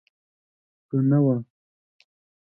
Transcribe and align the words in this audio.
که 0.89 0.97
نه 1.09 1.19
وه. 1.23 1.35